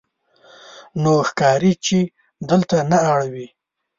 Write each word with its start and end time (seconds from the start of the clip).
نو 1.01 1.13
ښکاري 1.29 1.73
چې 1.85 1.99
دلته 2.49 2.77
نه 2.91 2.97
اړوې. 3.13 3.47